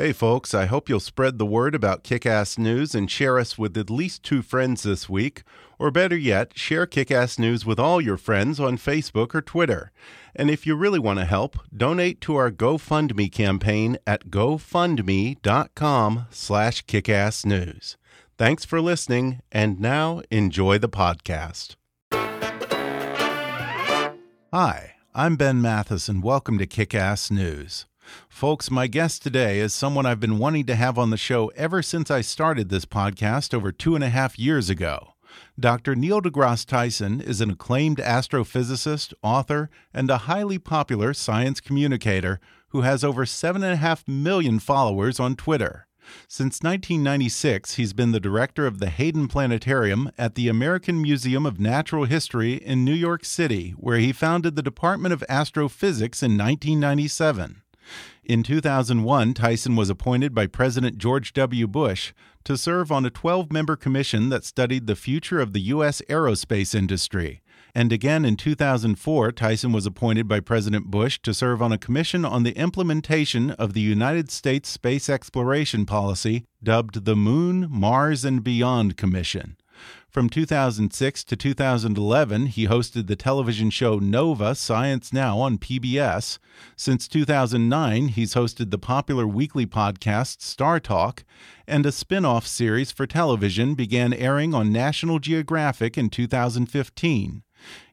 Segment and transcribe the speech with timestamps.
[0.00, 3.58] Hey, folks, I hope you'll spread the word about Kick Ass News and share us
[3.58, 5.42] with at least two friends this week.
[5.78, 9.92] Or better yet, share Kick Ass News with all your friends on Facebook or Twitter.
[10.34, 16.86] And if you really want to help, donate to our GoFundMe campaign at gofundme.com slash
[16.86, 17.96] kickassnews.
[18.38, 21.76] Thanks for listening, and now enjoy the podcast.
[24.50, 27.84] Hi, I'm Ben Mathis, and welcome to Kick Ass News.
[28.28, 31.82] Folks, my guest today is someone I've been wanting to have on the show ever
[31.82, 35.14] since I started this podcast over two and a half years ago.
[35.58, 35.94] Dr.
[35.94, 42.82] Neil deGrasse Tyson is an acclaimed astrophysicist, author, and a highly popular science communicator who
[42.82, 45.86] has over 7.5 million followers on Twitter.
[46.26, 51.60] Since 1996, he's been the director of the Hayden Planetarium at the American Museum of
[51.60, 57.62] Natural History in New York City, where he founded the Department of Astrophysics in 1997.
[58.30, 61.66] In 2001, Tyson was appointed by President George W.
[61.66, 62.12] Bush
[62.44, 66.00] to serve on a 12 member commission that studied the future of the U.S.
[66.08, 67.42] aerospace industry.
[67.74, 72.24] And again in 2004, Tyson was appointed by President Bush to serve on a commission
[72.24, 78.44] on the implementation of the United States Space Exploration Policy, dubbed the Moon, Mars, and
[78.44, 79.56] Beyond Commission.
[80.10, 86.40] From 2006 to 2011, he hosted the television show Nova Science Now on PBS.
[86.74, 91.22] Since 2009, he's hosted the popular weekly podcast StarTalk,
[91.68, 97.44] and a spin off series for television began airing on National Geographic in 2015.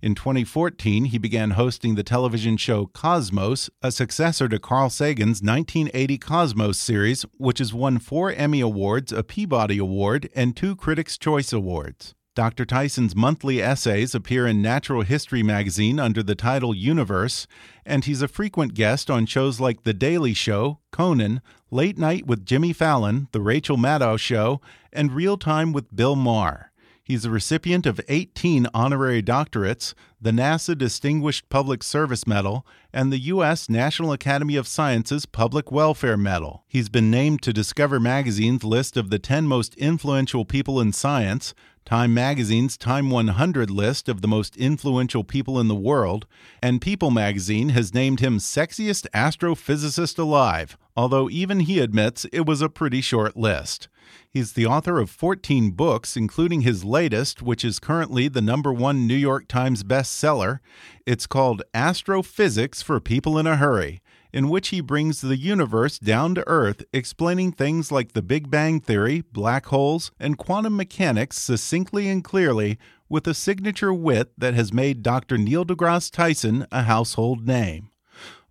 [0.02, 6.18] In 2014, he began hosting the television show Cosmos, a successor to Carl Sagan's 1980
[6.18, 11.52] Cosmos series, which has won four Emmy Awards, a Peabody Award, and two Critics' Choice
[11.54, 12.16] Awards.
[12.38, 12.66] Dr.
[12.66, 17.48] Tyson's monthly essays appear in Natural History magazine under the title Universe,
[17.84, 21.42] and he's a frequent guest on shows like The Daily Show, Conan,
[21.72, 24.62] Late Night with Jimmy Fallon, The Rachel Maddow Show,
[24.94, 26.67] and Real Time with Bill Maher.
[27.08, 33.20] He's a recipient of 18 honorary doctorates, the NASA Distinguished Public Service Medal, and the
[33.32, 33.70] U.S.
[33.70, 36.66] National Academy of Sciences Public Welfare Medal.
[36.68, 41.54] He's been named to Discover Magazine's list of the 10 most influential people in science,
[41.86, 46.26] Time Magazine's Time 100 list of the most influential people in the world,
[46.62, 52.62] and People Magazine has named him Sexiest Astrophysicist Alive, although even he admits it was
[52.62, 53.88] a pretty short list.
[54.30, 59.08] He's the author of 14 books, including his latest, which is currently the number one
[59.08, 60.60] New York Times bestseller.
[61.06, 64.02] It's called Astrophysics for People in a Hurry
[64.34, 68.80] in which he brings the universe down to Earth, explaining things like the Big Bang
[68.80, 72.78] Theory, black holes, and quantum mechanics succinctly and clearly
[73.10, 75.38] with a signature wit that has made Dr.
[75.38, 77.90] Neil deGrasse Tyson a household name.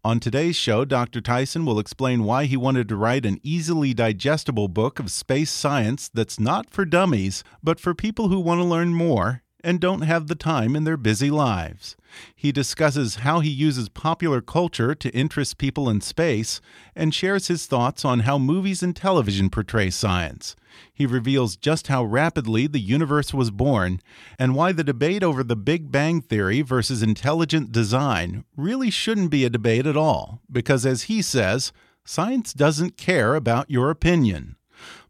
[0.07, 1.21] On today's show, Dr.
[1.21, 6.09] Tyson will explain why he wanted to write an easily digestible book of space science
[6.15, 10.27] that's not for dummies, but for people who want to learn more and don't have
[10.27, 11.97] the time in their busy lives.
[12.35, 16.61] He discusses how he uses popular culture to interest people in space
[16.95, 20.57] and shares his thoughts on how movies and television portray science.
[20.93, 24.01] He reveals just how rapidly the universe was born
[24.39, 29.45] and why the debate over the Big Bang Theory versus intelligent design really shouldn't be
[29.45, 31.73] a debate at all, because as he says,
[32.05, 34.57] science doesn't care about your opinion.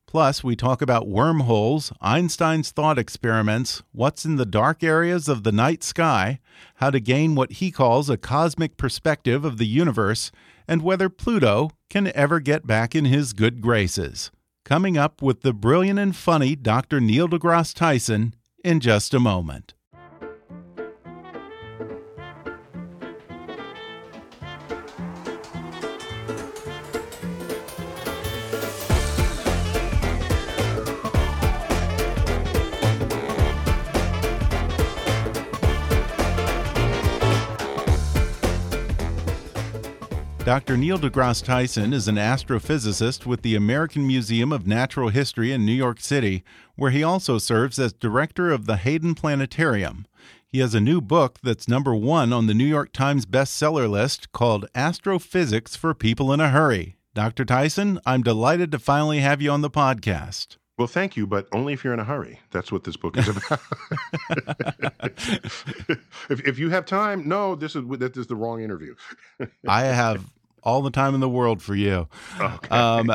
[0.07, 5.53] Plus, we talk about wormholes, Einstein's thought experiments, what's in the dark areas of the
[5.53, 6.39] night sky,
[6.77, 10.31] how to gain what he calls a cosmic perspective of the universe,
[10.69, 14.31] and whether Pluto can ever get back in his good graces.
[14.65, 17.01] Coming up with the brilliant and funny Dr.
[17.01, 19.75] Neil deGrasse Tyson in just a moment.
[40.47, 40.77] Dr.
[40.77, 45.73] Neil deGrasse Tyson is an astrophysicist with the American Museum of Natural History in New
[45.73, 46.45] York City,
[46.77, 50.07] where he also serves as director of the Hayden Planetarium.
[50.47, 54.31] He has a new book that's number one on the New York Times bestseller list
[54.31, 56.95] called Astrophysics for People in a Hurry.
[57.13, 57.45] Dr.
[57.45, 60.59] Tyson, I'm delighted to finally have you on the podcast.
[60.79, 62.39] Well, thank you, but only if you're in a hurry.
[62.51, 63.61] That's what this book is about.
[66.29, 68.95] if, if you have time, no, this is this is the wrong interview.
[69.67, 70.25] I have
[70.67, 72.09] all the time in the world for you.
[72.39, 72.69] Okay.
[72.69, 73.11] Um,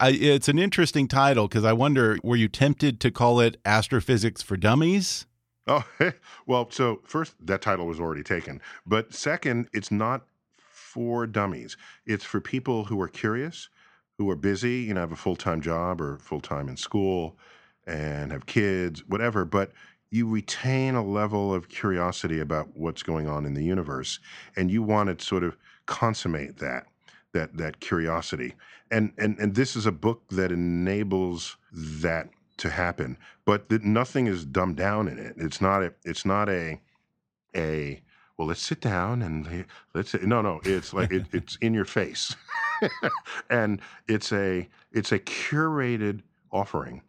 [0.00, 4.40] I, it's an interesting title because I wonder, were you tempted to call it Astrophysics
[4.40, 5.26] for Dummies?
[5.66, 5.84] Oh,
[6.46, 8.60] well, so first, that title was already taken.
[8.86, 10.26] But second, it's not
[10.58, 11.76] for dummies.
[12.06, 13.68] It's for people who are curious,
[14.16, 17.36] who are busy, you know, have a full time job or full time in school
[17.86, 19.44] and have kids, whatever.
[19.44, 19.72] But
[20.10, 24.20] you retain a level of curiosity about what's going on in the universe,
[24.54, 25.56] and you want to sort of
[25.86, 26.86] consummate that
[27.32, 28.54] that that curiosity.
[28.90, 34.26] And and and this is a book that enables that to happen, but that nothing
[34.26, 35.34] is dumbed down in it.
[35.36, 36.80] It's not a it's not a
[37.54, 38.00] a
[38.36, 42.36] well let's sit down and let's no no it's like it, it's in your face
[43.50, 46.20] and it's a it's a curated
[46.52, 47.02] offering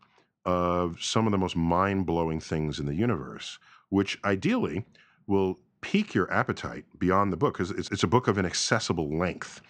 [0.46, 3.60] of some of the most mind-blowing things in the universe
[3.90, 4.86] which ideally
[5.28, 9.18] will pique your appetite beyond the book because it's, it's a book of an accessible
[9.18, 9.62] length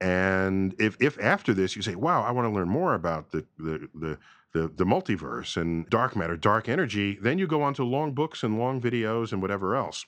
[0.00, 3.44] and if, if after this you say wow i want to learn more about the,
[3.58, 4.18] the, the
[4.54, 8.42] the, the multiverse and dark matter, dark energy, then you go on to long books
[8.42, 10.06] and long videos and whatever else.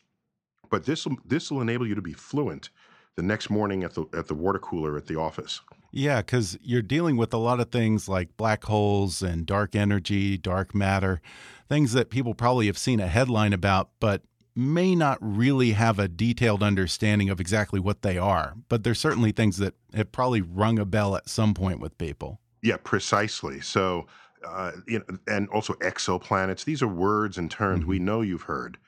[0.71, 2.71] But this this will enable you to be fluent
[3.17, 5.61] the next morning at the at the water cooler at the office.
[5.93, 10.37] Yeah, because you're dealing with a lot of things like black holes and dark energy,
[10.37, 11.21] dark matter,
[11.69, 14.23] things that people probably have seen a headline about, but
[14.57, 18.55] may not really have a detailed understanding of exactly what they are.
[18.69, 22.41] But there's certainly things that have probably rung a bell at some point with people.
[22.63, 23.61] Yeah, precisely.
[23.61, 24.07] So,
[24.45, 26.65] uh, you know, and also exoplanets.
[26.65, 27.91] These are words and terms mm -hmm.
[27.91, 28.79] we know you've heard.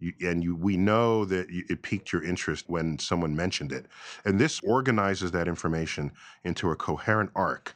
[0.00, 3.86] You, and you, we know that you, it piqued your interest when someone mentioned it.
[4.24, 6.12] And this organizes that information
[6.44, 7.74] into a coherent arc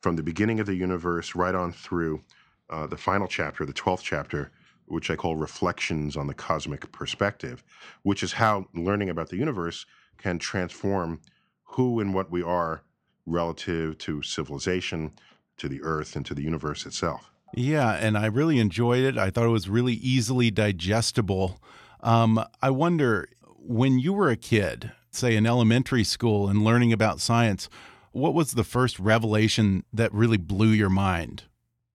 [0.00, 2.20] from the beginning of the universe right on through
[2.68, 4.50] uh, the final chapter, the 12th chapter,
[4.86, 7.62] which I call Reflections on the Cosmic Perspective,
[8.02, 9.86] which is how learning about the universe
[10.18, 11.20] can transform
[11.64, 12.82] who and what we are
[13.26, 15.12] relative to civilization,
[15.56, 17.30] to the earth, and to the universe itself.
[17.54, 19.18] Yeah, and I really enjoyed it.
[19.18, 21.60] I thought it was really easily digestible.
[22.00, 27.20] Um, I wonder when you were a kid, say in elementary school, and learning about
[27.20, 27.68] science,
[28.12, 31.44] what was the first revelation that really blew your mind?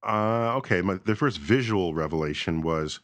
[0.06, 3.00] Uh, okay, my, the first visual revelation was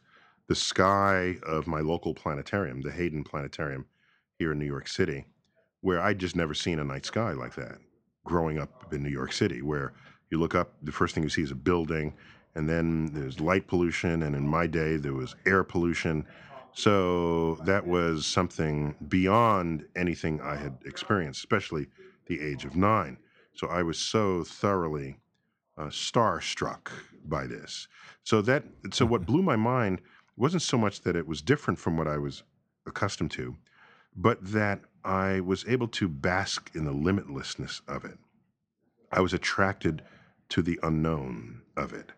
[0.47, 3.85] the sky of my local planetarium, the Hayden Planetarium
[4.37, 5.25] here in New York City,
[5.81, 7.77] where I'd just never seen a night sky like that
[8.25, 9.93] growing up in New York City, where
[10.29, 12.13] you look up, the first thing you see is a building,
[12.55, 16.25] and then there's light pollution, and in my day there was air pollution.
[16.73, 21.87] So that was something beyond anything I had experienced, especially
[22.27, 23.17] the age of nine.
[23.53, 25.17] So I was so thoroughly
[25.77, 26.89] uh, starstruck
[27.25, 27.87] by this.
[28.23, 30.01] So that so what blew my mind
[30.37, 32.43] wasn't so much that it was different from what I was
[32.85, 33.55] accustomed to,
[34.15, 38.17] but that I was able to bask in the limitlessness of it.
[39.11, 40.01] I was attracted
[40.49, 42.11] to the unknown of it.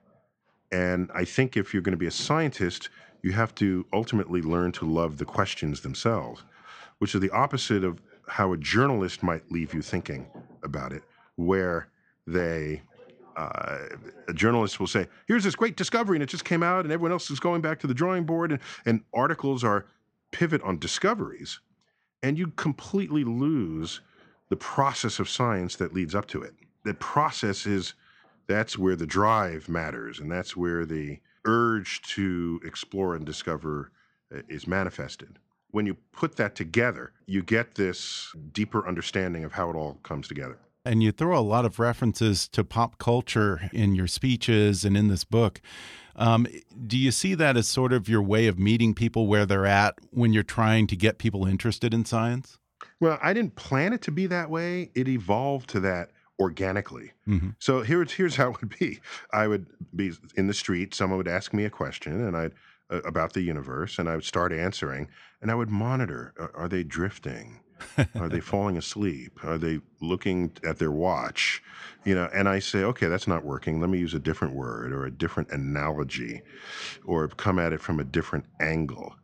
[0.71, 2.89] And I think if you're going to be a scientist,
[3.21, 6.43] you have to ultimately learn to love the questions themselves,
[6.99, 10.27] which is the opposite of how a journalist might leave you thinking
[10.63, 11.03] about it,
[11.35, 11.87] where
[12.27, 12.81] they
[13.35, 13.77] uh,
[14.27, 17.11] a journalist will say, "Here's this great discovery, and it just came out, and everyone
[17.11, 19.85] else is going back to the drawing board," and, and articles are
[20.31, 21.59] pivot on discoveries,
[22.23, 24.01] and you completely lose
[24.49, 26.53] the process of science that leads up to it.
[26.83, 27.93] The process is
[28.47, 33.91] that's where the drive matters, and that's where the urge to explore and discover
[34.33, 35.39] uh, is manifested.
[35.71, 40.27] When you put that together, you get this deeper understanding of how it all comes
[40.27, 40.57] together.
[40.85, 45.07] And you throw a lot of references to pop culture in your speeches and in
[45.07, 45.61] this book.
[46.15, 46.47] Um,
[46.85, 49.95] do you see that as sort of your way of meeting people where they're at
[50.11, 52.57] when you're trying to get people interested in science?
[52.99, 54.91] Well, I didn't plan it to be that way.
[54.95, 57.11] It evolved to that organically.
[57.27, 57.49] Mm-hmm.
[57.59, 58.99] So here's here's how it would be.
[59.31, 59.65] I would
[59.95, 60.93] be in the street.
[60.93, 62.53] Someone would ask me a question, and I'd
[62.89, 65.07] uh, about the universe, and I would start answering,
[65.41, 67.59] and I would monitor: are they drifting?
[68.19, 69.39] are they falling asleep?
[69.43, 71.61] Are they looking at their watch?
[72.03, 73.79] You know, and I say, okay, that's not working.
[73.79, 76.41] Let me use a different word or a different analogy,
[77.05, 79.15] or come at it from a different angle.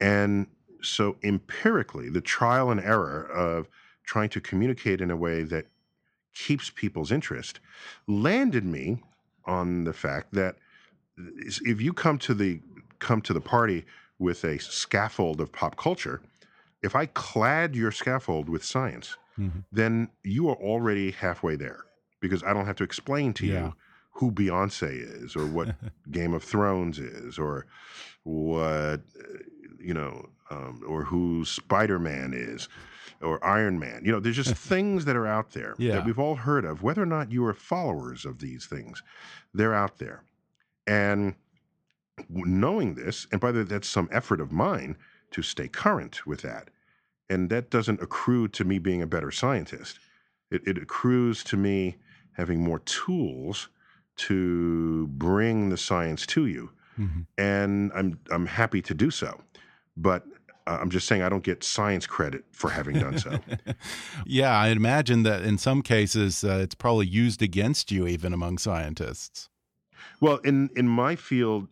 [0.00, 0.46] And
[0.82, 3.68] so empirically, the trial and error of
[4.04, 5.66] trying to communicate in a way that
[6.34, 7.60] keeps people's interest
[8.06, 9.02] landed me
[9.46, 10.56] on the fact that
[11.64, 12.60] if you come to the
[12.98, 13.84] come to the party
[14.18, 16.20] with a scaffold of pop culture,
[16.82, 19.64] if I clad your scaffold with science, Mhm.
[19.72, 21.84] then you are already halfway there
[22.20, 23.64] because I don't have to explain to Yeah.
[23.66, 23.74] you
[24.12, 24.88] who Beyonce
[25.22, 25.76] is or what
[26.10, 27.66] Game of Thrones is or
[28.22, 29.02] what
[29.78, 32.68] you know um, or who Spider Man is
[33.20, 34.04] or Iron Man.
[34.04, 35.96] You know, there's just things that are out there Yeah.
[35.96, 39.02] that we've all heard of, whether or not you are followers of these things.
[39.52, 40.22] They're out there,
[40.86, 41.34] and
[42.28, 44.96] knowing this, and by the way, that's some effort of mine
[45.32, 46.68] to stay current with that.
[47.28, 49.98] And that doesn't accrue to me being a better scientist.
[50.50, 51.96] It, it accrues to me
[52.32, 53.68] having more tools
[54.16, 56.70] to bring the science to you.
[56.98, 57.26] Mhm.
[57.36, 59.40] And I'm I'm happy to do so.
[59.96, 60.24] But
[60.66, 63.38] uh, I'm just saying I don't get science credit for having done so.
[64.26, 68.58] yeah, I imagine that in some cases uh, it's probably used against you, even among
[68.58, 69.48] scientists.
[70.20, 71.68] well, in in my field,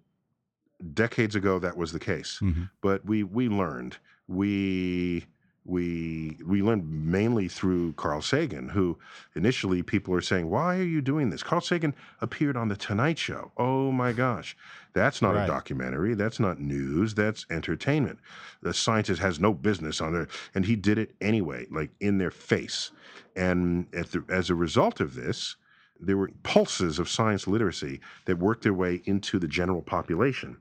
[0.92, 2.38] decades ago that was the case.
[2.42, 2.68] Mhm.
[2.82, 3.96] but we we learned
[4.28, 5.24] we
[5.66, 8.98] we we learned mainly through Carl Sagan, who
[9.34, 13.18] initially people are saying, "Why are you doing this?" Carl Sagan appeared on the Tonight
[13.18, 13.50] Show.
[13.56, 14.54] Oh my gosh,
[14.92, 15.44] that's not Right.
[15.44, 16.12] a documentary.
[16.14, 17.14] That's not news.
[17.14, 18.18] That's entertainment.
[18.60, 22.30] The scientist has no business on there, and he did it anyway, like in their
[22.30, 22.90] face.
[23.34, 25.56] And at the, as a result of this,
[25.98, 30.58] there were pulses of science literacy that worked their way into the general population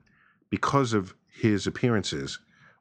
[0.54, 2.38] because of his appearances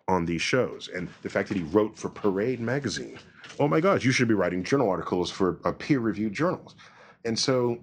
[0.08, 3.18] on these shows and the fact that he wrote for Parade magazine.
[3.60, 6.76] Oh my gosh, you should be writing journal articles for uh, peer-reviewed journals.
[7.26, 7.80] And so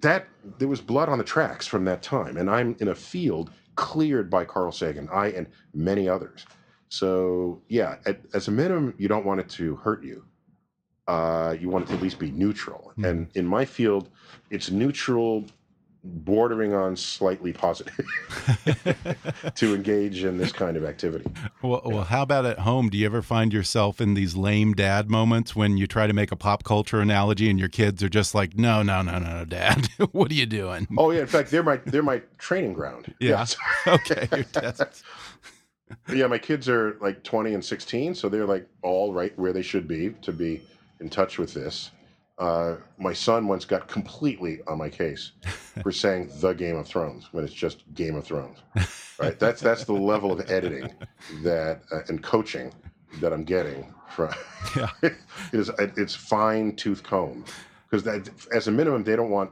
[0.00, 0.26] that
[0.58, 4.28] there was blood on the tracks from that time and I'm in a field cleared
[4.28, 6.44] by Carl Sagan, I and many others.
[6.88, 10.24] So, yeah, at, as a minimum you don't want it to hurt you.
[11.06, 12.92] Uh, you want it to at least be neutral.
[13.04, 14.08] And in my field,
[14.50, 15.44] it's neutral
[16.04, 18.06] bordering on slightly positive
[19.54, 21.24] to engage in this kind of activity.
[21.62, 22.90] Well, well, how about at home?
[22.90, 26.30] Do you ever find yourself in these lame dad moments when you try to make
[26.30, 29.44] a pop culture analogy and your kids are just like, "No, no, no, no, no
[29.44, 33.14] Dad, what are you doing?" Oh yeah, in fact, they're my they're my training ground.
[33.18, 33.30] Yeah.
[33.30, 33.56] Yes.
[33.86, 34.44] Okay,
[36.08, 39.62] yeah, my kids are like 20 and 16, so they're like all right where they
[39.62, 40.62] should be to be
[41.00, 41.90] in touch with this.
[42.38, 45.32] Uh, my son once got completely on my case
[45.82, 48.58] for saying the Game of Thrones when it's just Game of Thrones.
[49.18, 49.38] Right?
[49.38, 50.92] That's that's the level of editing
[51.42, 52.72] that uh, and coaching
[53.20, 54.32] that I'm getting from.
[54.74, 54.88] Yeah.
[55.02, 55.12] it
[55.52, 57.44] is it's fine tooth comb
[57.84, 59.50] because that as a minimum they don't want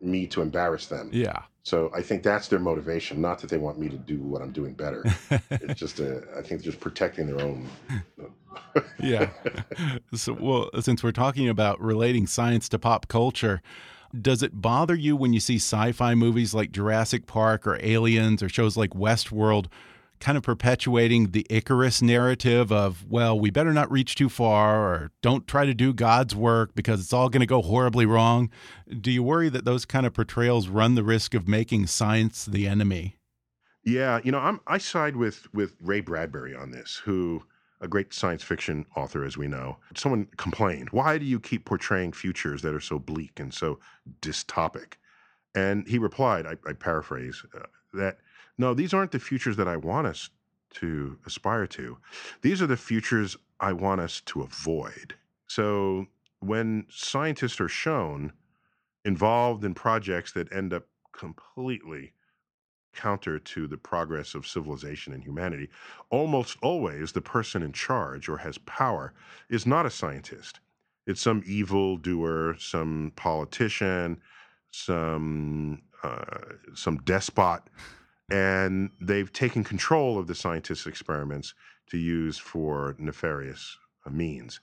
[0.00, 1.10] me to embarrass them.
[1.12, 1.42] Yeah.
[1.64, 4.52] So I think that's their motivation, not that they want me to do what I'm
[4.52, 5.02] doing better.
[5.50, 7.66] it's just a, I think just protecting their own.
[8.20, 9.30] Uh, yeah.
[10.14, 13.62] So, well, since we're talking about relating science to pop culture,
[14.20, 18.48] does it bother you when you see sci-fi movies like Jurassic Park or Aliens or
[18.48, 19.66] shows like Westworld
[20.24, 25.12] kind of perpetuating the Icarus narrative of, well, we better not reach too far or
[25.20, 28.50] don't try to do God's work because it's all going to go horribly wrong?
[28.88, 32.66] Do you worry that those kind of portrayals run the risk of making science the
[32.66, 33.18] enemy?
[33.84, 37.42] Yeah, you know, I'm I side with with Ray Bradbury on this, who
[37.82, 39.76] a great science fiction author, as we know.
[39.94, 43.78] Someone complained, "Why do you keep portraying futures that are so bleak and so
[44.22, 44.94] dystopic?"
[45.54, 48.18] And he replied, I, I paraphrase, uh, that
[48.58, 50.30] no, these aren't the futures that I want us
[50.74, 51.98] to aspire to.
[52.42, 55.14] These are the futures I want us to avoid.
[55.46, 56.06] So
[56.40, 58.32] when scientists are shown
[59.04, 62.12] involved in projects that end up completely
[62.94, 65.68] counter to the progress of civilization and humanity,
[66.10, 69.12] almost always the person in charge or has power
[69.48, 70.60] is not a scientist.
[71.06, 74.20] It's some evil doer, some politician,
[74.70, 76.24] some uh,
[76.74, 77.62] some despot,
[78.30, 81.54] and they've taken control of the scientists' experiments
[81.90, 83.76] to use for nefarious
[84.06, 84.60] uh, means.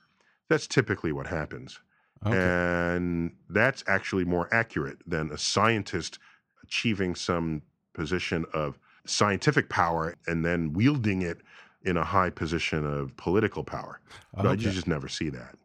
[0.50, 1.80] That's typically what happens.
[2.26, 2.38] Okay.
[2.38, 6.20] And that's actually more accurate than a scientist
[6.64, 7.62] achieving some
[7.94, 11.42] position of scientific power and then wielding it
[11.84, 14.00] in a high position of political power.
[14.36, 14.64] But Okay.
[14.66, 15.56] you just never see that.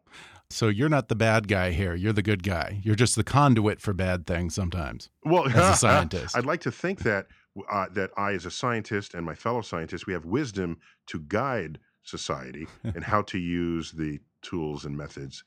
[0.49, 1.93] So you're not the bad guy here.
[1.93, 2.79] You're the good guy.
[2.83, 5.09] You're just the conduit for bad things sometimes.
[5.25, 6.35] Well, As a scientist.
[6.37, 7.27] I'd like to think that
[7.69, 11.79] uh, that I, as a scientist, and my fellow scientists, we have wisdom to guide
[12.03, 15.43] society and how to use the tools and methods,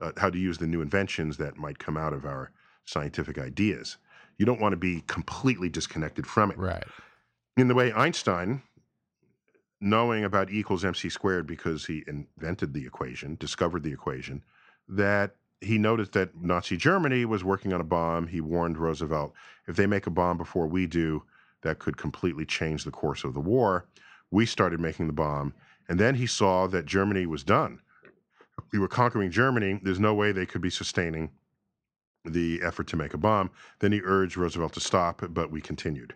[0.00, 2.50] uh, how to use the new inventions that might come out of our
[2.84, 3.96] scientific ideas.
[4.38, 6.58] You don't want to be completely disconnected from it.
[6.58, 6.84] Right.
[7.56, 8.62] in the way Einstein
[9.80, 14.42] knowing about E equals mc squared because he invented the equation, discovered the equation,
[14.88, 18.26] that he noticed that Nazi Germany was working on a bomb.
[18.26, 19.34] He warned Roosevelt
[19.66, 21.22] if they make a bomb before we do,
[21.64, 23.86] that could completely change the course of the war.
[24.30, 25.54] We started making the bomb.
[25.88, 27.80] And then he saw that Germany was done.
[28.72, 29.80] We were conquering Germany.
[29.82, 31.30] There's no way they could be sustaining
[32.24, 33.50] the effort to make a bomb.
[33.80, 36.14] Then he urged Roosevelt to stop, but we continued.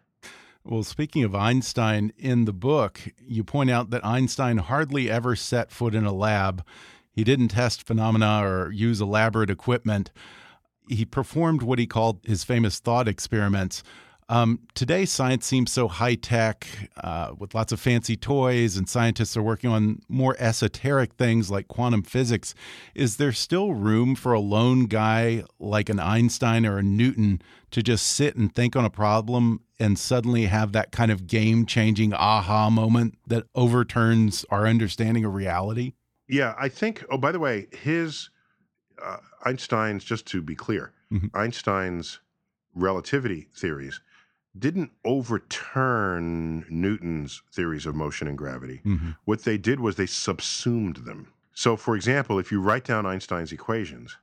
[0.65, 5.71] Well, speaking of Einstein, in the book, you point out that Einstein hardly ever set
[5.71, 6.65] foot in a lab.
[7.11, 10.11] He didn't test phenomena or use elaborate equipment.
[10.89, 13.83] He performed what he called his famous thought experiments.
[14.31, 16.67] Um, today, science seems so high tech
[16.99, 21.69] uh, with lots of fancy toys, and scientists are working on more esoteric things like
[21.69, 22.55] quantum physics.
[22.95, 27.83] Is there still room for a lone guy like an Einstein or a Newton to
[27.83, 32.13] just sit and think on a problem and suddenly have that kind of game changing
[32.13, 35.95] aha moment that overturns our understanding of reality?
[36.29, 37.03] Yeah, I think.
[37.11, 38.29] Oh, by the way, his
[39.03, 41.31] uh, Einstein's, just to be clear, mm -hmm.
[41.33, 42.21] Einstein's
[42.75, 44.01] relativity theories
[44.59, 48.81] didn't overturn Newton's theories of motion and gravity.
[48.85, 49.11] Mm-hmm.
[49.25, 51.33] What they did was they subsumed them.
[51.55, 54.17] So, for example, if you write down Einstein's equations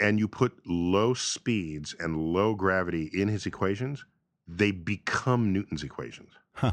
[0.00, 4.04] and you put low speeds and low gravity in his equations,
[4.46, 6.30] they become Newton's equations.
[6.54, 6.72] Huh.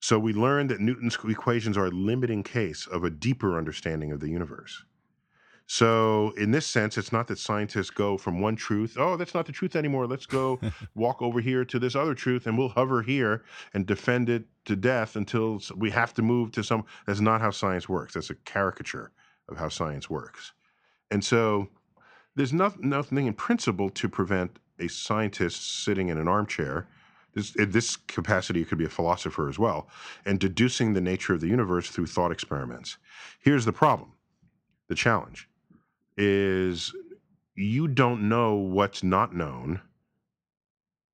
[0.00, 4.20] So, we learned that Newton's equations are a limiting case of a deeper understanding of
[4.20, 4.84] the universe.
[5.66, 9.46] So, in this sense, it's not that scientists go from one truth, oh, that's not
[9.46, 10.06] the truth anymore.
[10.06, 10.60] Let's go
[10.94, 14.76] walk over here to this other truth and we'll hover here and defend it to
[14.76, 16.84] death until we have to move to some.
[17.06, 18.12] That's not how science works.
[18.14, 19.10] That's a caricature
[19.48, 20.52] of how science works.
[21.10, 21.68] And so,
[22.36, 26.88] there's nothing, nothing in principle to prevent a scientist sitting in an armchair.
[27.32, 29.88] This, in this capacity, it could be a philosopher as well,
[30.26, 32.98] and deducing the nature of the universe through thought experiments.
[33.40, 34.12] Here's the problem
[34.88, 35.48] the challenge
[36.16, 36.92] is
[37.54, 39.80] you don't know what's not known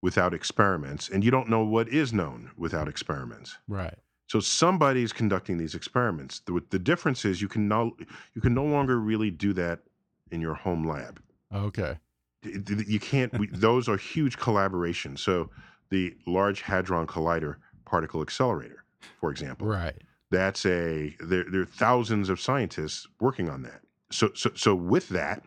[0.02, 3.58] without experiments, and you don't know what is known without experiments.
[3.68, 3.98] Right.
[4.26, 6.40] So somebody's conducting these experiments.
[6.46, 7.96] The, the difference is you can no
[8.34, 9.80] you can no longer really do that
[10.30, 11.20] in your home lab.
[11.52, 11.98] Okay.
[12.42, 13.36] You can't.
[13.38, 15.18] we, those are huge collaborations.
[15.18, 15.50] So
[15.90, 18.84] the Large Hadron Collider particle accelerator,
[19.20, 19.66] for example.
[19.66, 19.96] Right.
[20.30, 21.44] That's a there.
[21.50, 25.42] There are thousands of scientists working on that so, so, so with that,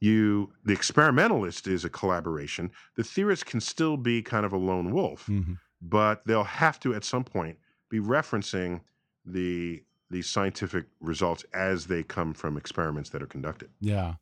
[0.00, 2.70] you the experimentalist is a collaboration.
[2.96, 5.54] The theorist can still be kind of a lone wolf, mm-hmm.
[5.82, 7.58] but they'll have to at some point
[7.90, 8.80] be referencing
[9.24, 13.68] the the scientific results as they come from experiments that are conducted.
[13.80, 14.14] Yeah.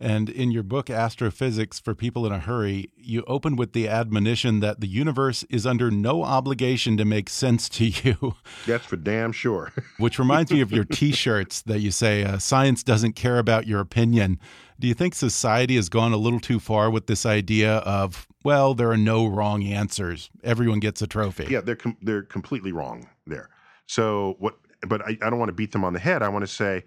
[0.00, 4.60] And in your book, Astrophysics for People in a Hurry, you open with the admonition
[4.60, 8.34] that the universe is under no obligation to make sense to you.
[8.66, 9.72] That's for damn sure.
[9.98, 13.66] Which reminds me of your t shirts that you say, uh, science doesn't care about
[13.66, 14.40] your opinion.
[14.80, 18.74] Do you think society has gone a little too far with this idea of, well,
[18.74, 20.30] there are no wrong answers?
[20.42, 21.46] Everyone gets a trophy.
[21.48, 23.50] Yeah, they're, com they're completely wrong there.
[23.86, 24.56] So, what,
[24.88, 26.22] but I, I don't want to beat them on the head.
[26.22, 26.84] I want to say,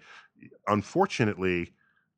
[0.66, 1.72] unfortunately,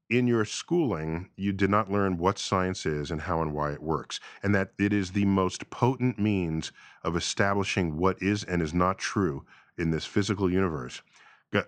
[0.09, 3.83] in your schooling, you did not learn what science is and how and why it
[3.83, 6.73] works, and that it is the most potent means
[7.05, 9.45] of establishing what is and is not true
[9.79, 11.03] in this physical universe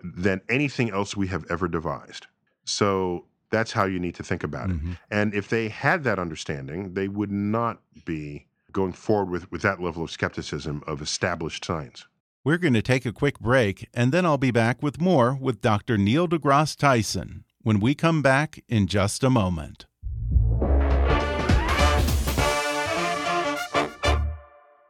[0.03, 2.27] than anything else we have ever devised.
[2.65, 4.93] So that's how you need to think about mm-hmm.
[4.93, 4.97] it.
[5.11, 9.79] And if they had that understanding, they would not be going forward with, with that
[9.79, 12.07] level of skepticism of established science.
[12.45, 15.61] We're going to take a quick break, and then I'll be back with more with
[15.61, 15.97] Dr.
[15.97, 19.85] Neil deGrasse Tyson when we come back in just a moment.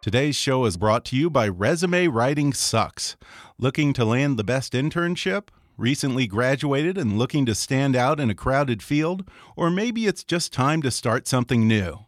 [0.01, 3.17] Today's show is brought to you by Resume Writing Sucks.
[3.59, 5.49] Looking to land the best internship?
[5.77, 9.29] Recently graduated and looking to stand out in a crowded field?
[9.55, 11.99] Or maybe it's just time to start something new.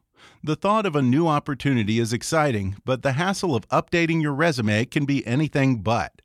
[0.45, 4.85] The thought of a new opportunity is exciting, but the hassle of updating your resume
[4.85, 6.21] can be anything but.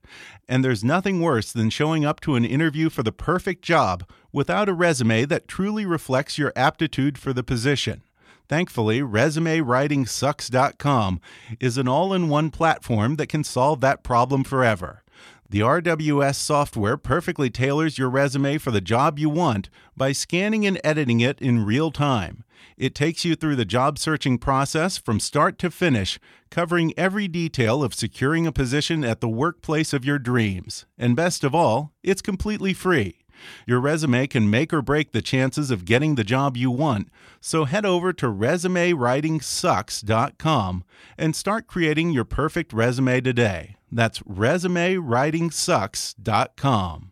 [0.47, 4.69] And there's nothing worse than showing up to an interview for the perfect job without
[4.69, 8.03] a resume that truly reflects your aptitude for the position.
[8.47, 11.21] Thankfully, ResumeWritingSucks.com
[11.59, 15.03] is an all in one platform that can solve that problem forever.
[15.51, 20.81] The RWS software perfectly tailors your resume for the job you want by scanning and
[20.85, 22.45] editing it in real time.
[22.77, 26.21] It takes you through the job searching process from start to finish,
[26.53, 30.87] covering every detail of securing a position at the workplace of your dreams.
[30.97, 33.25] And best of all, it's completely free.
[33.67, 37.09] Your resume can make or break the chances of getting the job you want,
[37.41, 40.85] so head over to resumewritingsucks.com
[41.19, 43.75] and start creating your perfect resume today.
[43.91, 47.11] That's resumewritingsucks.com.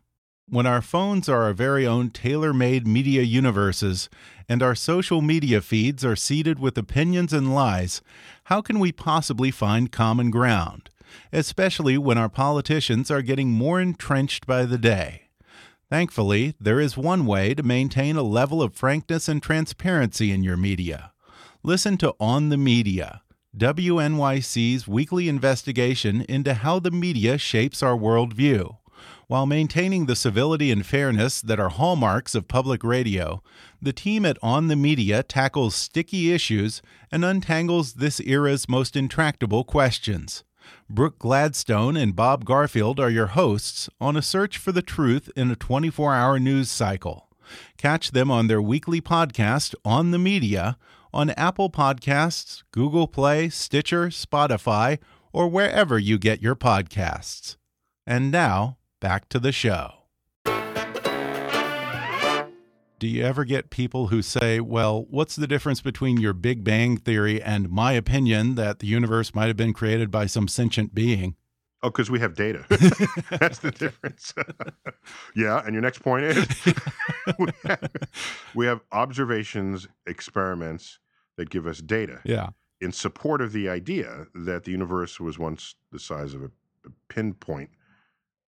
[0.51, 4.09] When our phones are our very own tailor made media universes
[4.49, 8.01] and our social media feeds are seeded with opinions and lies,
[8.45, 10.89] how can we possibly find common ground?
[11.33, 15.29] Especially when our politicians are getting more entrenched by the day.
[15.91, 20.57] Thankfully, there is one way to maintain a level of frankness and transparency in your
[20.57, 21.13] media.
[21.63, 23.21] Listen to On the Media,
[23.57, 28.77] WNYC's weekly investigation into how the media shapes our worldview.
[29.27, 33.43] While maintaining the civility and fairness that are hallmarks of public radio,
[33.81, 39.65] the team at On the Media tackles sticky issues and untangles this era's most intractable
[39.65, 40.45] questions.
[40.91, 45.51] Brooke Gladstone and Bob Garfield are your hosts on a search for the truth in
[45.51, 47.29] a 24 hour news cycle.
[47.79, 50.77] Catch them on their weekly podcast, On the Media,
[51.13, 54.99] on Apple Podcasts, Google Play, Stitcher, Spotify,
[55.33, 57.57] or wherever you get your podcasts.
[58.07, 59.93] And now, back to the show.
[62.99, 66.97] Do you ever get people who say, well, what's the difference between your Big Bang
[66.97, 71.37] Theory and my opinion that the universe might have been created by some sentient being?
[71.83, 72.65] Oh, because we have data.
[73.31, 74.35] That's the difference.
[75.37, 75.63] yeah.
[75.65, 76.47] And your next point is
[77.39, 77.91] we, have,
[78.55, 80.99] we have observations, experiments
[81.37, 82.49] that give us data Yeah.
[82.81, 86.47] in support of the idea that the universe was once the size of a,
[86.87, 87.71] a pinpoint.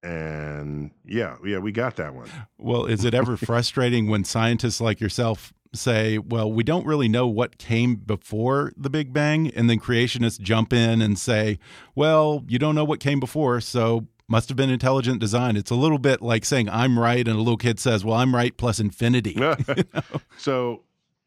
[0.01, 2.29] And yeah, yeah, we got that one.
[2.57, 7.27] Well, is it ever frustrating when scientists like yourself say, well, we don't really know
[7.27, 11.59] what came before the Big Bang, and then creationists jump in and say,
[11.95, 15.57] well, you don't know what came before, so must have been intelligent design.
[15.57, 18.33] It's a little bit like saying I'm right, and a little kid says, well, I'm
[18.33, 19.37] right plus infinity.
[20.37, 20.83] so,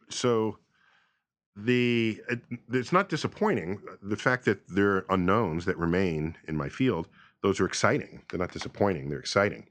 [0.08, 0.58] so
[1.56, 2.40] the it,
[2.72, 3.80] it's not disappointing.
[4.02, 7.08] The fact that there are unknowns that remain in my field,
[7.42, 8.22] those are exciting.
[8.31, 9.09] They're not disappointing.
[9.09, 9.68] They're exciting.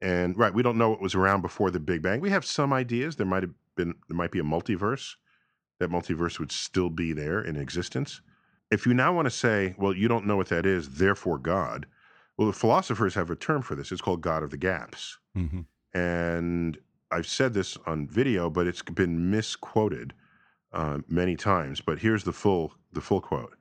[0.00, 2.20] And right, we don't know what was around before the Big Bang.
[2.20, 3.16] We have some ideas.
[3.16, 5.14] There might have been there might be a multiverse.
[5.78, 8.20] That multiverse would still be there in existence.
[8.70, 11.86] If you now want to say, well, you don't know what that is, therefore God.
[12.36, 13.90] Well, the philosophers have a term for this.
[13.90, 15.18] It's called God of the gaps.
[15.36, 15.66] Mhm.
[15.92, 16.78] And
[17.10, 20.14] I've said this on video, but it's been misquoted
[20.72, 21.80] uh, many times.
[21.80, 23.54] But here's the full the full quote: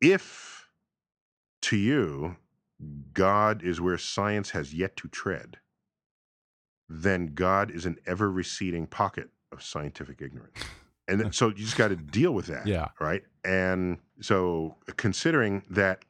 [0.00, 0.68] If
[1.62, 2.36] to you
[3.12, 5.58] God is where science has yet to tread,
[6.88, 10.58] then God is an ever receding pocket of scientific ignorance.
[11.08, 12.66] And then, so you just got to deal with that.
[12.66, 12.88] Yeah.
[13.00, 13.22] Right.
[13.44, 16.04] And so considering that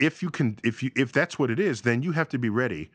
[0.00, 2.48] if you can if you if that's what it is, then you have to be
[2.48, 2.90] ready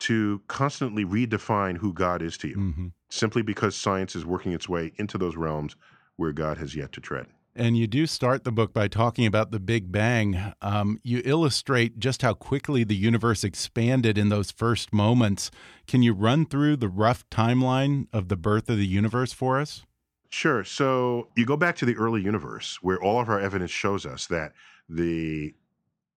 [0.00, 2.92] to constantly redefine who God is to you, Mhm.
[3.10, 5.76] simply because science is working its way into those realms
[6.16, 7.26] where God has yet to tread.
[7.56, 10.54] And you do start the book by talking about the Big Bang.
[10.60, 15.52] Um, you illustrate just how quickly the universe expanded in those first moments.
[15.86, 19.84] Can you run through the rough timeline of the birth of the universe for us?
[20.30, 20.64] Sure.
[20.64, 24.26] So you go back to the early universe, where all of our evidence shows us
[24.26, 24.52] that
[24.88, 25.54] the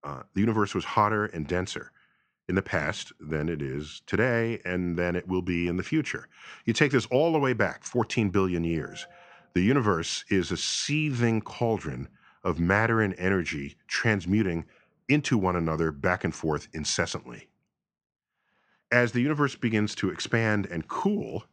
[0.04, 1.92] uh, the universe was hotter and denser
[2.50, 6.30] in the past than it is today, and than it will be in the future.
[6.66, 9.06] You take this all the way back 14 billion years.
[9.58, 12.10] The universe is a seething cauldron
[12.44, 14.66] of matter and energy transmuting
[15.10, 17.50] into one another back and forth incessantly.
[18.92, 21.46] As the universe begins to expand and cool,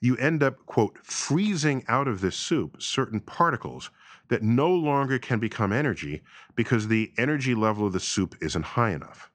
[0.00, 3.90] you end up, quote, freezing out of this soup certain particles
[4.28, 6.22] that no longer can become energy
[6.54, 9.28] because the energy level of the soup isn't high enough.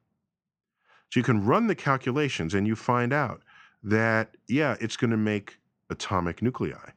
[1.11, 3.41] So you can run the calculations and you find out
[3.83, 5.57] that, yeah, it's going to make
[5.89, 6.91] atomic nuclei,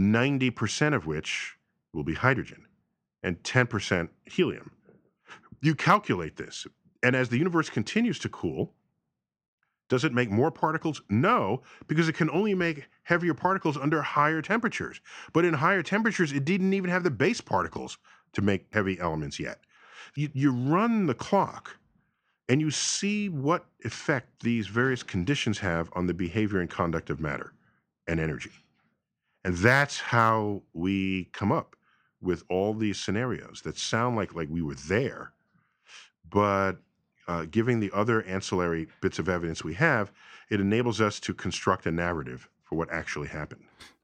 [0.00, 1.56] 90% of which
[1.92, 2.66] will be hydrogen
[3.22, 4.70] and 10% helium.
[5.60, 6.66] You calculate this,
[7.02, 8.72] and as the universe continues to cool,
[9.90, 11.02] does it make more particles?
[11.10, 15.00] No, because it can only make heavier particles under higher temperatures.
[15.32, 17.98] But in higher temperatures, it didn't even have the base particles
[18.32, 19.58] to make heavy elements yet.
[20.14, 21.76] You, you run the clock
[22.48, 27.20] and you see what effect these various conditions have on the behavior and conduct of
[27.20, 27.52] matter
[28.06, 28.52] and energy.
[29.44, 31.76] And that's how we come up
[32.20, 35.32] with all these scenarios that sound like, like we were there,
[36.28, 36.74] but
[37.26, 40.12] uh, giving the other ancillary bits of evidence we have,
[40.50, 43.62] it enables us to construct a narrative for what actually happened.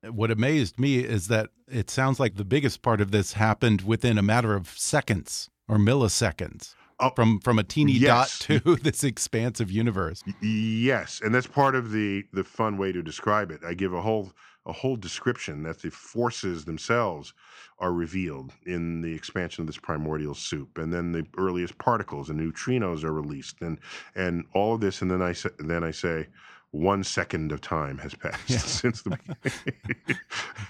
[0.09, 4.18] What amazed me is that it sounds like the biggest part of this happened within
[4.18, 6.75] a matter of seconds or milliseconds.
[7.01, 8.38] oh, from from a teeny yes.
[8.38, 10.22] dot to this expansive universe.
[10.40, 13.61] Yes, and that's part of the the fun way to describe it.
[13.66, 14.33] I give a whole
[14.66, 17.33] a whole description that the forces themselves
[17.79, 22.40] are revealed in the expansion of this primordial soup, and then the earliest particles and
[22.40, 23.79] neutrinos are released, and
[24.14, 26.26] and all of this, and then I say, then I say,
[26.70, 28.59] one second of time has passed yeah.
[28.59, 29.11] since the
[29.44, 30.20] beginning.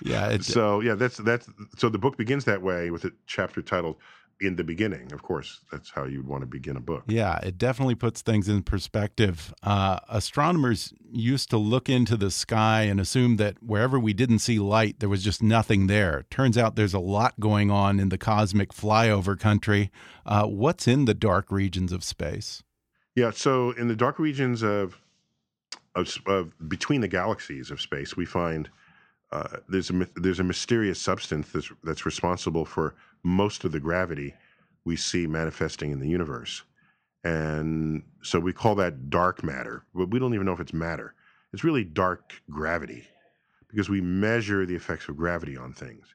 [0.03, 0.37] yeah.
[0.41, 3.97] So yeah, that's that's so the book begins that way with a chapter titled
[4.40, 5.12] in the beginning.
[5.12, 7.05] Of course, that's how you'd want to begin a book.
[7.07, 9.55] Yeah, it definitely puts things in perspective.
[9.62, 14.59] Uh, astronomers used to look into the sky and assume that wherever we didn't see
[14.59, 16.27] light, there was just nothing there.
[16.31, 19.90] Turns out there's a lot going on in the cosmic flyover country.
[20.27, 22.62] Uh, what's in the dark regions of space?
[23.14, 25.01] Yeah, so in the dark regions of,
[25.94, 28.68] of, of between the galaxies of space, we find
[29.33, 32.94] uh, there's a there's a mysterious substance that's that's responsible for
[33.27, 34.35] most of the gravity
[34.85, 36.62] we see manifesting in the universe,
[37.25, 39.85] and so we call that dark matter.
[39.95, 41.15] But we don't even know if it's matter.
[41.53, 43.07] It's really dark gravity
[43.69, 46.15] because we measure the effects of gravity on things.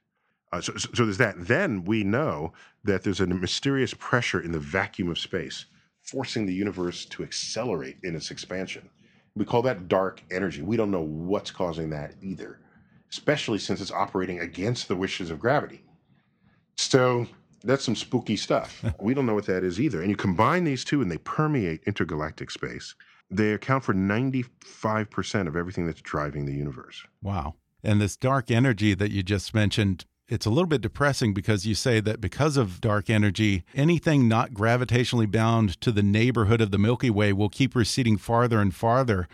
[0.53, 1.35] Uh, so, so there's that.
[1.37, 5.65] Then we know that there's a mysterious pressure in the vacuum of space,
[6.01, 8.89] forcing the universe to accelerate in its expansion.
[9.35, 10.61] We call that dark energy.
[10.61, 12.59] We don't know what's causing that either
[13.11, 15.83] especially since it's operating against the wishes of gravity.
[16.81, 17.27] So
[17.63, 18.83] that's some spooky stuff.
[18.99, 20.01] we don't know what that is either.
[20.01, 22.95] And you combine these two and they permeate intergalactic space.
[23.29, 27.05] They account for 95% of everything that's driving the universe.
[27.21, 27.55] Wow.
[27.83, 31.73] And this dark energy that you just mentioned, it's a little bit depressing because you
[31.73, 36.77] say that because of dark energy, anything not gravitationally bound to the neighborhood of the
[36.77, 39.27] Milky Way will keep receding farther and farther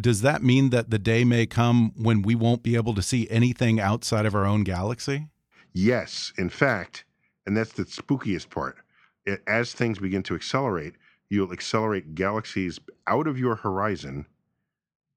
[0.00, 3.26] does that mean that the day may come when we won't be able to see
[3.30, 5.28] anything outside of our own galaxy?
[5.78, 7.04] Yes, in fact,
[7.44, 8.78] and that's the spookiest part.
[9.26, 10.94] It, as things begin to accelerate,
[11.28, 14.24] you'll accelerate galaxies out of your horizon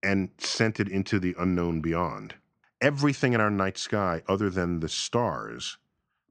[0.04, 2.36] and sent it into the unknown beyond.
[2.82, 5.78] Everything in our night sky, other than the stars,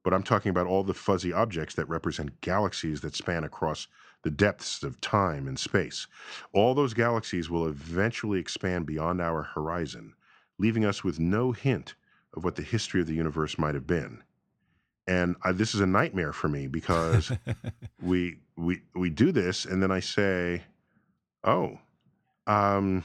[0.05, 3.89] but I'm talking about all the fuzzy objects that represent galaxies that span across
[4.25, 6.07] the depths of time and space.
[6.53, 10.13] All those galaxies will eventually expand beyond our horizon,
[10.59, 11.95] leaving us with no hint
[12.35, 14.23] of what the history of the universe might have been.
[15.07, 17.33] And I, this is a nightmare for me because
[18.03, 20.63] we we we do this, and then I say,
[21.45, 21.79] "Oh,
[22.47, 23.05] um,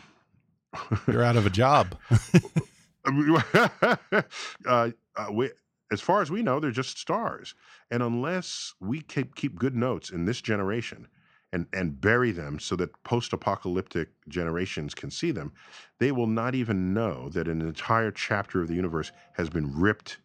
[1.07, 1.95] you're out of a job."
[3.05, 5.51] uh, uh, we,
[5.91, 7.53] as far as we know, they're just stars.
[7.91, 11.07] And unless we keep, keep good notes in this generation
[11.53, 15.53] and, and bury them so that post apocalyptic generations can see them,
[15.99, 20.17] they will not even know that an entire chapter of the universe has been ripped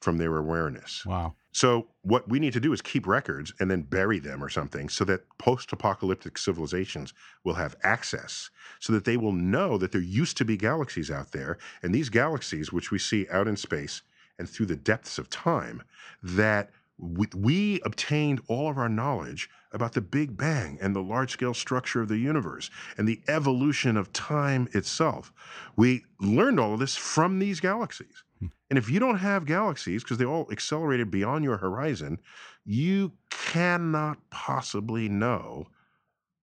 [0.00, 1.04] from their awareness.
[1.04, 1.34] Wow.
[1.52, 4.88] So, what we need to do is keep records and then bury them or something
[4.88, 7.12] so that post apocalyptic civilizations
[7.44, 11.32] will have access, so that they will know that there used to be galaxies out
[11.32, 11.58] there.
[11.82, 14.00] And these galaxies, which we see out in space,
[14.38, 15.82] and through the depths of time
[16.22, 21.32] that we, we, obtained all of our knowledge about the Big Bang and the large
[21.32, 25.32] scale structure of the universe and the evolution of time itself.
[25.76, 28.22] We learned all of this from these galaxies.
[28.38, 28.46] Hmm.
[28.68, 32.18] And if you don't have galaxies, because they all accelerated beyond your horizon,
[32.64, 35.66] you cannot possibly know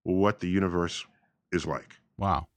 [0.03, 1.05] what the universe
[1.51, 1.99] is like.
[2.17, 2.47] Wow.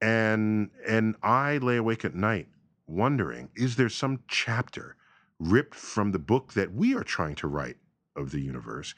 [0.00, 2.48] And and I lay awake at night
[2.86, 4.96] wondering is there some chapter
[5.40, 7.78] ripped from the book that we are trying to write
[8.14, 8.94] of the universe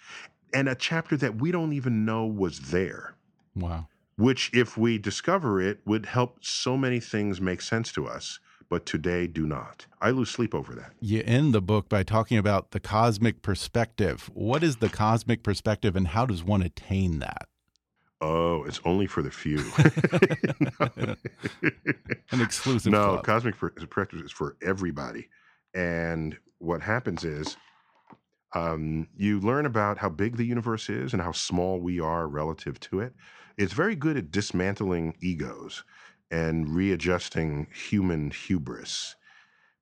[0.52, 3.14] and a chapter that we don't even know was there?
[3.56, 3.86] Wow.
[4.16, 8.38] Which, if we discover it, would help so many things make sense to us
[8.72, 9.84] but today do not.
[10.00, 10.92] I lose sleep over that.
[10.98, 14.30] You end the book by talking about the cosmic perspective.
[14.32, 17.48] What is the cosmic perspective and how does one attain that?
[18.22, 19.58] Oh, it's only for the few.
[22.30, 22.92] An exclusive.
[22.92, 23.24] No, club.
[23.26, 25.28] cosmic perspective is for everybody.
[25.74, 27.56] And what happens is
[28.54, 32.78] um, you learn about how big the universe is and how small we are relative
[32.80, 33.14] to it.
[33.56, 35.84] It's very good at dismantling egos
[36.30, 39.16] and readjusting human hubris.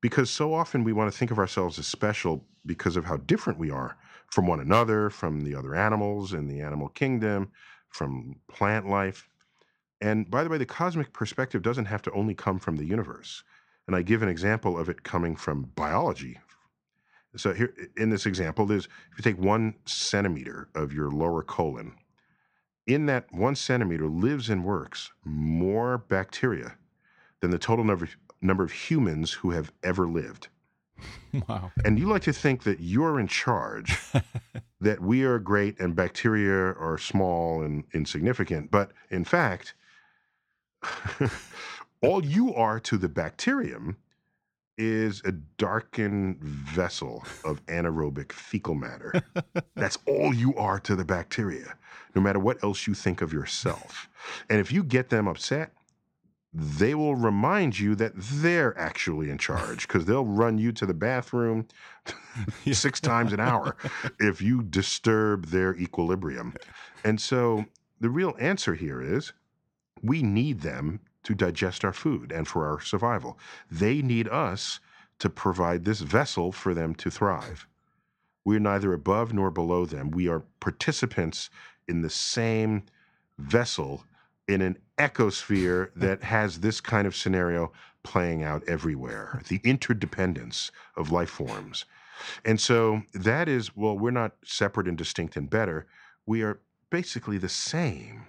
[0.00, 3.58] Because so often we want to think of ourselves as special because of how different
[3.58, 3.96] we are
[4.30, 7.50] from one another, from the other animals in the animal kingdom,
[7.88, 9.28] from plant life.
[10.00, 13.42] And by the way, the cosmic perspective doesn't have to only come from the universe.
[13.86, 16.38] And I give an example of it coming from biology.
[17.36, 21.94] So here in this example, there's if you take one centimeter of your lower colon,
[22.86, 26.76] in that one centimeter lives and works more bacteria
[27.40, 28.08] than the total number
[28.42, 30.48] number of humans who have ever lived.
[31.48, 31.70] Wow.
[31.84, 33.96] And you like to think that you're in charge,
[34.80, 38.72] that we are great and bacteria are small and insignificant.
[38.72, 39.74] But in fact,
[42.02, 43.96] all you are to the bacterium
[44.78, 49.12] is a darkened vessel of anaerobic fecal matter.
[49.76, 51.76] That's all you are to the bacteria,
[52.14, 54.08] no matter what else you think of yourself.
[54.48, 55.72] And if you get them upset,
[56.52, 60.94] they will remind you that they're actually in charge because they'll run you to the
[60.94, 61.68] bathroom
[62.72, 63.76] six times an hour
[64.18, 66.54] if you disturb their equilibrium.
[67.04, 67.66] And so
[68.00, 69.32] the real answer here is
[70.02, 73.38] we need them to digest our food and for our survival.
[73.70, 74.80] They need us
[75.18, 77.66] to provide this vessel for them to thrive.
[78.44, 80.10] We're neither above nor below them.
[80.10, 81.50] We are participants
[81.86, 82.84] in the same
[83.38, 84.04] vessel
[84.48, 91.12] in an ecosphere that has this kind of scenario playing out everywhere the interdependence of
[91.12, 91.84] life forms.
[92.44, 95.86] And so that is, well, we're not separate and distinct and better.
[96.26, 98.26] We are basically the same.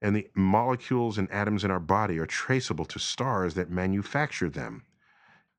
[0.00, 4.84] And the molecules and atoms in our body are traceable to stars that manufacture them.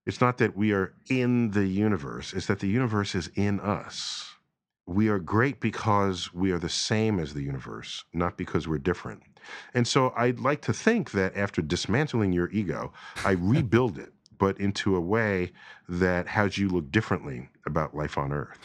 [0.05, 4.25] It's not that we are in the universe, it's that the universe is in us.
[4.87, 9.21] We are great because we are the same as the universe, not because we're different.
[9.73, 12.91] And so I'd like to think that after dismantling your ego,
[13.23, 15.51] I rebuild it, but into a way
[15.87, 18.57] that has you look differently about life on Earth.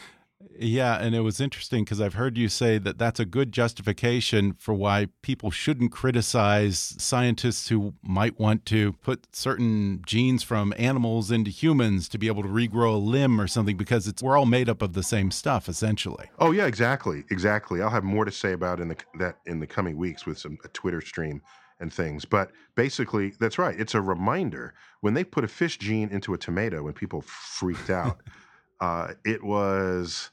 [0.59, 4.53] Yeah, and it was interesting because I've heard you say that that's a good justification
[4.53, 11.31] for why people shouldn't criticize scientists who might want to put certain genes from animals
[11.31, 14.45] into humans to be able to regrow a limb or something because it's we're all
[14.45, 16.29] made up of the same stuff essentially.
[16.39, 17.81] Oh yeah, exactly, exactly.
[17.81, 20.57] I'll have more to say about in the that in the coming weeks with some
[20.63, 21.41] a Twitter stream
[21.79, 22.25] and things.
[22.25, 23.77] But basically, that's right.
[23.79, 27.89] It's a reminder when they put a fish gene into a tomato when people freaked
[27.89, 28.21] out.
[28.79, 30.31] uh, it was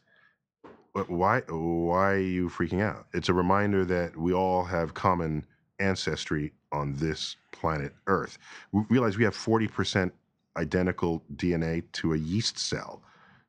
[0.94, 3.07] why why are you freaking out?
[3.12, 5.46] It's a reminder that we all have common
[5.78, 8.38] ancestry on this planet Earth.
[8.72, 10.11] We realize we have 40%
[10.57, 13.02] identical DNA to a yeast cell.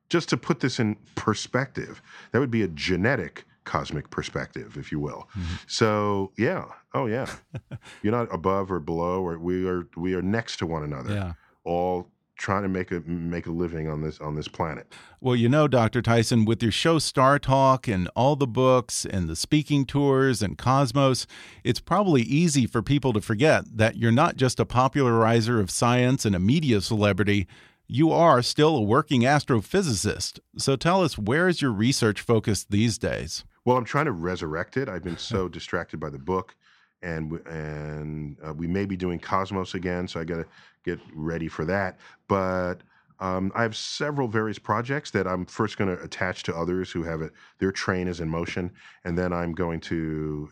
[0.08, 2.02] Just to put this in perspective,
[2.32, 5.28] that would be a genetic cosmic perspective, if you will.
[5.36, 5.54] Mm-hmm.
[5.66, 7.26] So yeah, oh yeah,
[8.02, 11.12] you're not above or below, or we are we are next to one another.
[11.12, 11.32] Yeah,
[11.64, 14.92] all trying to make a make a living on this on this planet.
[15.20, 16.02] Well, you know, Dr.
[16.02, 21.26] Tyson, with your show StarTalk and all the books and the speaking tours and Cosmos,
[21.62, 26.24] it's probably easy for people to forget that you're not just a popularizer of science
[26.24, 27.46] and a media celebrity.
[27.86, 30.40] You are still a working astrophysicist.
[30.56, 33.44] So tell us, where is your research focused these days?
[33.64, 34.88] Well, I'm trying to resurrect it.
[34.88, 36.56] I've been so distracted by the book
[37.04, 40.46] and and uh, we may be doing Cosmos again, so I got to
[40.84, 41.98] get ready for that.
[42.26, 42.76] But
[43.20, 47.02] um, I have several various projects that I'm first going to attach to others who
[47.04, 47.32] have it.
[47.58, 48.72] Their train is in motion,
[49.04, 50.48] and then I'm going to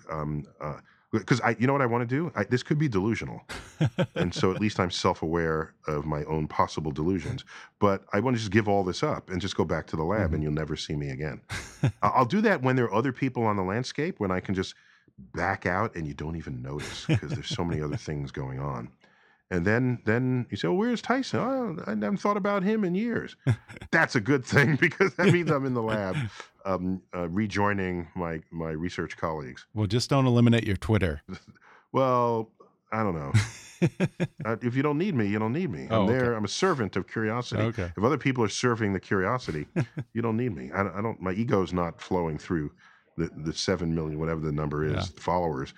[1.12, 2.31] because um, uh, I, you know what I want to do.
[2.37, 3.43] I, this could be delusional,
[4.15, 7.45] and so at least I'm self-aware of my own possible delusions.
[7.81, 10.05] But I want to just give all this up and just go back to the
[10.05, 10.35] lab, mm-hmm.
[10.35, 11.41] and you'll never see me again.
[12.03, 14.75] I'll do that when there are other people on the landscape when I can just
[15.18, 18.90] back out and you don't even notice because there's so many other things going on.
[19.53, 21.38] And then, then you say, "Well, where's Tyson?
[21.38, 23.37] Oh, I haven't thought about him in years."
[23.90, 26.16] That's a good thing because that means I'm in the lab,
[26.64, 29.66] um, uh, rejoining my my research colleagues.
[29.75, 31.20] Well, just don't eliminate your Twitter.
[31.92, 32.48] well,
[32.92, 33.33] I don't know.
[34.46, 35.83] uh, if you don't need me, you don't need me.
[35.83, 36.33] I'm oh, there.
[36.33, 37.61] I'm a servant of curiosity.
[37.61, 37.92] Okay.
[37.94, 39.66] If other people are serving the curiosity,
[40.14, 40.70] you don't need me.
[40.72, 41.20] I, I don't.
[41.20, 42.72] My ego's not flowing through
[43.16, 45.20] the, the 7 million, whatever the number is, yeah.
[45.20, 45.75] followers.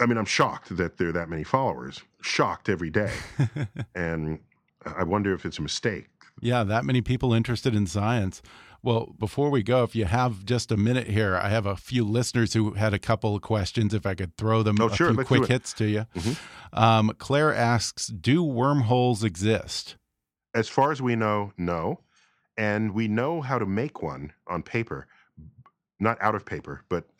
[0.00, 2.02] I mean, I'm shocked that there are that many followers.
[2.22, 3.12] Shocked every day.
[3.94, 4.40] and
[4.84, 6.08] I wonder if it's a mistake.
[6.40, 8.42] Yeah, that many people interested in science.
[8.82, 12.04] Well, before we go, if you have just a minute here, I have a few
[12.04, 13.94] listeners who had a couple of questions.
[13.94, 16.06] If I could throw them oh, a sure, few quick hits to you.
[16.14, 16.36] Mm -hmm.
[16.72, 19.98] um, Claire asks Do wormholes exist?
[20.54, 22.00] As far as we know, no.
[22.56, 25.06] And we know how to make one on paper
[26.02, 27.04] not out of paper, but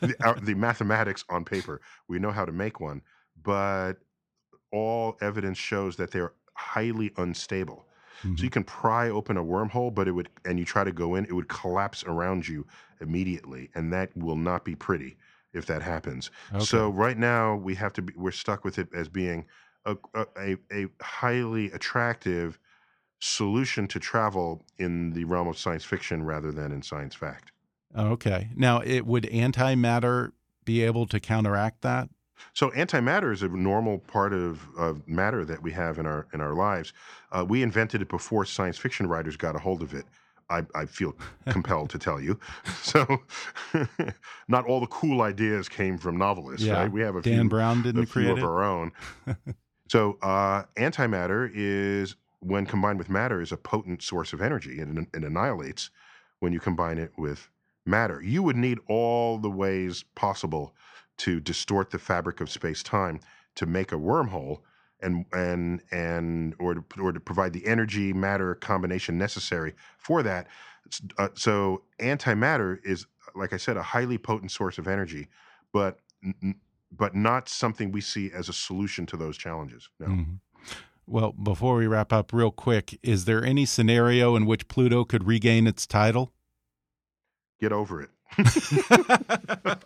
[0.00, 1.80] the, the, mathematics on paper.
[2.08, 3.00] We know how to make one,
[3.42, 3.94] but
[4.72, 7.86] all evidence shows that they're highly unstable.
[8.18, 8.36] Mm-hmm.
[8.36, 11.14] So you can pry open a wormhole, but it would, and you try to go
[11.14, 12.66] in, it would collapse around you
[13.00, 15.16] immediately, and that will not be pretty
[15.52, 16.30] if that happens.
[16.52, 16.64] Okay.
[16.64, 19.46] So right now we have to be, we're stuck with it as being
[19.84, 19.96] a,
[20.36, 22.58] a, a highly attractive
[23.20, 27.52] solution to travel in the realm of science fiction rather than in science fact.
[27.96, 28.48] Okay.
[28.54, 30.32] Now, it would antimatter
[30.64, 32.08] be able to counteract that?
[32.54, 36.40] So antimatter is a normal part of, of matter that we have in our in
[36.40, 36.92] our lives.
[37.32, 40.04] Uh, we invented it before science fiction writers got a hold of it.
[40.48, 41.14] I, I feel
[41.48, 42.40] compelled to tell you.
[42.82, 43.06] So,
[44.48, 46.80] not all the cool ideas came from novelists, Yeah.
[46.80, 46.90] right?
[46.90, 48.44] We have a Dan few, Brown didn't few create of it.
[48.44, 48.92] our own.
[49.88, 54.98] so, uh, antimatter is, when combined with matter, is a potent source of energy, and
[54.98, 55.90] it, it annihilates
[56.40, 57.48] when you combine it with
[57.86, 58.20] matter.
[58.22, 60.74] You would need all the ways possible
[61.18, 63.20] to distort the fabric of space time
[63.56, 64.60] to make a wormhole
[65.02, 70.46] and and and or to or to provide the energy matter combination necessary for that.
[71.18, 75.28] Uh, so antimatter is, like I said, a highly potent source of energy,
[75.72, 76.00] but
[76.92, 79.88] but not something we see as a solution to those challenges.
[79.98, 80.06] No.
[80.06, 80.40] Mhm.
[81.06, 85.26] Well, before we wrap up, real quick, is there any scenario in which Pluto could
[85.26, 86.32] regain its title?
[87.60, 88.10] Get over it.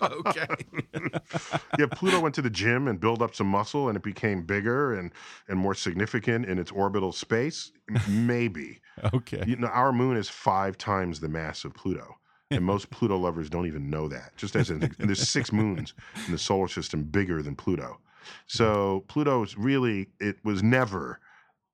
[0.02, 0.46] okay.
[1.78, 4.94] yeah, Pluto went to the gym and built up some muscle, and it became bigger
[4.94, 5.10] and
[5.48, 7.72] and more significant in its orbital space.
[8.08, 8.80] Maybe.
[9.12, 9.42] okay.
[9.46, 12.16] You know, our moon is five times the mass of Pluto.
[12.50, 14.36] And most Pluto lovers don't even know that.
[14.36, 15.94] Just as in, there's six moons
[16.26, 17.98] in the solar system bigger than Pluto.
[18.46, 21.20] So Pluto's really, it was never,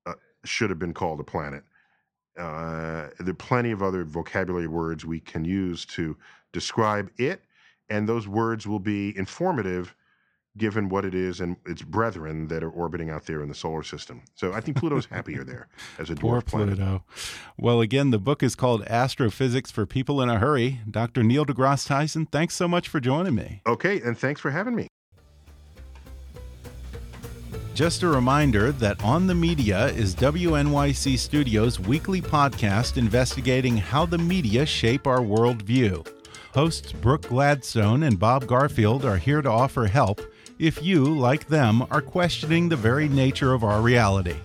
[0.06, 1.64] uh, should have been called a planet.
[2.38, 6.16] Uh, there are plenty of other vocabulary words we can use to
[6.52, 7.42] describe it,
[7.88, 9.94] and those words will be informative
[10.56, 13.82] given what it is and its brethren that are orbiting out there in the solar
[13.82, 14.22] system.
[14.34, 15.68] So I think Pluto's happier there
[15.98, 16.76] as a dwarf planet.
[16.76, 17.04] Pluto.
[17.56, 20.80] Well, again, the book is called Astrophysics for People in a Hurry.
[20.90, 21.22] Dr.
[21.22, 23.62] Neil deGrasse Tyson, thanks so much for joining me.
[23.66, 24.88] Okay, and thanks for having me.
[27.80, 34.18] Just a reminder that On the Media is WNYC Studios' weekly podcast investigating how the
[34.18, 36.06] media shape our worldview.
[36.52, 40.20] Hosts Brooke Gladstone and Bob Garfield are here to offer help
[40.58, 44.36] if you, like them, are questioning the very nature of our reality.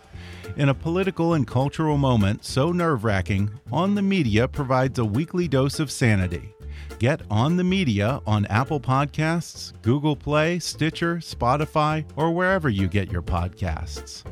[0.56, 5.50] In a political and cultural moment so nerve wracking, On the Media provides a weekly
[5.50, 6.55] dose of sanity.
[7.00, 13.12] Get On the Media on Apple Podcasts, Google Play, Stitcher, Spotify, or wherever you get
[13.12, 14.24] your podcasts.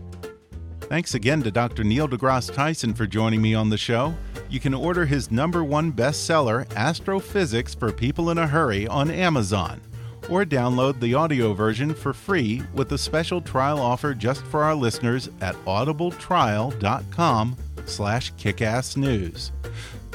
[0.81, 1.83] Thanks again to Dr.
[1.83, 4.13] Neil deGrasse Tyson for joining me on the show.
[4.49, 9.81] You can order his number one bestseller, Astrophysics for People in a Hurry, on Amazon,
[10.29, 14.75] or download the audio version for free with a special trial offer just for our
[14.75, 19.51] listeners at audibletrial.com slash kickassnews.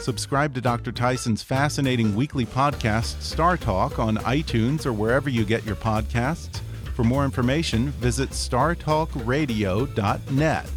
[0.00, 0.92] Subscribe to Dr.
[0.92, 6.60] Tyson's fascinating weekly podcast, StarTalk, on iTunes or wherever you get your podcasts.
[6.94, 10.70] For more information, visit startalkradio.net.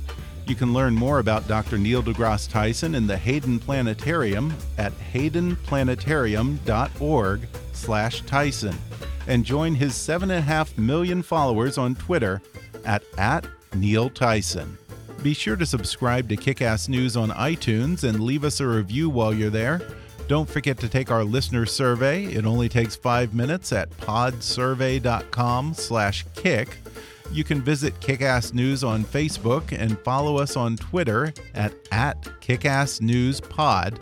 [0.48, 1.78] You can learn more about Dr.
[1.78, 8.78] Neil deGrasse Tyson and the Hayden Planetarium at haydenplanetarium.org slash Tyson
[9.28, 12.42] and join his 7.5 million followers on Twitter
[12.86, 14.78] at, at Neil Tyson.
[15.24, 19.32] Be sure to subscribe to Kickass News on iTunes and leave us a review while
[19.34, 19.82] you're there.
[20.28, 22.26] Don't forget to take our listener survey.
[22.26, 26.78] It only takes five minutes at podsurvey.com/kick.
[27.32, 34.02] You can visit Kickass News on Facebook and follow us on Twitter at, at KickassNewsPod.